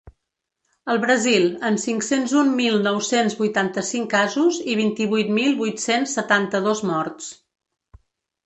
El 0.93 0.99
Brasil, 1.01 1.43
amb 1.69 1.81
cinc-cents 1.83 2.33
un 2.43 2.49
mil 2.61 2.79
nou-cents 2.87 3.37
vuitanta-cinc 3.41 4.09
casos 4.15 4.57
i 4.75 4.79
vint-i-vuit 4.83 5.31
mil 5.39 5.55
vuit-cents 5.63 6.17
setanta-dos 6.21 6.83
morts. 6.95 7.33